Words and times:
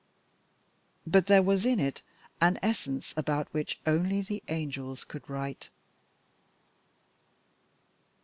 But 1.05 1.27
there 1.27 1.43
was 1.43 1.63
in 1.63 1.79
it 1.79 2.01
an 2.41 2.57
essence 2.63 3.13
about 3.15 3.53
which 3.53 3.79
only 3.85 4.23
the 4.23 4.41
angels 4.47 5.03
could 5.03 5.29
write. 5.29 5.69